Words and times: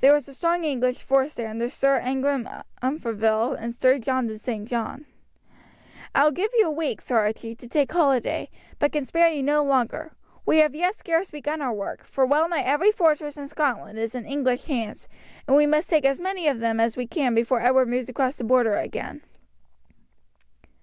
There 0.00 0.14
was 0.14 0.26
a 0.26 0.32
strong 0.32 0.64
English 0.64 1.02
force 1.02 1.34
there 1.34 1.50
under 1.50 1.68
Sir 1.68 1.98
Ingram 2.00 2.48
Umfraville 2.82 3.52
and 3.54 3.74
Sir 3.74 3.98
John 3.98 4.26
de 4.26 4.38
St. 4.38 4.66
John. 4.66 5.04
"I 6.14 6.24
will 6.24 6.30
give 6.30 6.48
you 6.56 6.68
a 6.68 6.70
week, 6.70 7.02
Sir 7.02 7.18
Archie, 7.18 7.54
to 7.56 7.68
take 7.68 7.92
holiday, 7.92 8.48
but 8.78 8.92
can 8.92 9.04
spare 9.04 9.28
you 9.28 9.42
no 9.42 9.62
longer. 9.62 10.12
We 10.46 10.56
have 10.60 10.72
as 10.72 10.80
yet 10.80 10.94
scarce 10.94 11.30
begun 11.30 11.60
our 11.60 11.74
work, 11.74 12.02
for 12.06 12.24
well 12.24 12.48
nigh 12.48 12.62
every 12.62 12.92
fortress 12.92 13.36
in 13.36 13.46
Scotland 13.46 13.98
is 13.98 14.14
in 14.14 14.24
English 14.24 14.64
hands, 14.64 15.06
and 15.46 15.54
we 15.54 15.66
must 15.66 15.90
take 15.90 16.06
as 16.06 16.18
many 16.18 16.48
of 16.48 16.60
them 16.60 16.80
as 16.80 16.96
we 16.96 17.06
can 17.06 17.34
before 17.34 17.60
Edward 17.60 17.88
moves 17.88 18.08
across 18.08 18.36
the 18.36 18.44
Border 18.44 18.76
again." 18.76 19.20